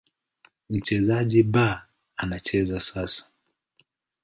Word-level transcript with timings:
Mchezaji 0.69 1.43
B 1.43 1.55
anacheza 2.17 2.79
sasa. 2.79 3.27